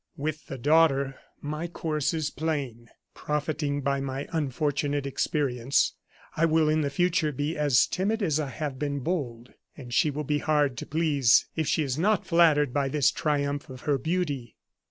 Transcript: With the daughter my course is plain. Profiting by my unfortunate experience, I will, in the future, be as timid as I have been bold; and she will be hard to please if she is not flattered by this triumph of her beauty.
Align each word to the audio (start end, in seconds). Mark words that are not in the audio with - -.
With 0.17 0.47
the 0.47 0.57
daughter 0.57 1.17
my 1.41 1.67
course 1.67 2.11
is 2.11 2.31
plain. 2.31 2.89
Profiting 3.13 3.81
by 3.81 4.01
my 4.01 4.27
unfortunate 4.31 5.05
experience, 5.05 5.93
I 6.35 6.45
will, 6.45 6.69
in 6.69 6.81
the 6.81 6.89
future, 6.89 7.31
be 7.31 7.55
as 7.55 7.85
timid 7.85 8.23
as 8.23 8.39
I 8.39 8.49
have 8.49 8.79
been 8.79 9.01
bold; 9.01 9.53
and 9.77 9.93
she 9.93 10.09
will 10.09 10.23
be 10.23 10.39
hard 10.39 10.75
to 10.77 10.87
please 10.87 11.45
if 11.55 11.67
she 11.67 11.83
is 11.83 11.99
not 11.99 12.25
flattered 12.25 12.73
by 12.73 12.87
this 12.89 13.11
triumph 13.11 13.69
of 13.69 13.81
her 13.81 13.99
beauty. 13.99 14.55